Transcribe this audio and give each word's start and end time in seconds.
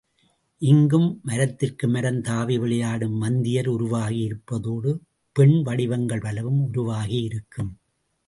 இங்கும் 0.61 1.19
மரத்திற்கு 1.23 1.87
மரம் 1.87 2.21
தாவி 2.21 2.57
விளையாடும் 2.57 3.17
மந்தியர் 3.23 3.67
உருவாகி 3.67 4.19
இருப்பதோடு, 4.21 4.91
பெண் 5.35 5.61
வடிவங்கள் 5.61 6.19
பலவும் 6.19 6.61
உருவாகி 6.67 7.19
இருக்கும். 7.21 7.71